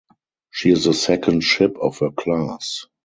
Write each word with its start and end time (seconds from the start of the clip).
She 0.49 0.71
is 0.71 0.85
the 0.85 0.95
second 0.95 1.41
ship 1.41 1.77
of 1.79 1.99
her 1.99 2.09
class. 2.09 2.87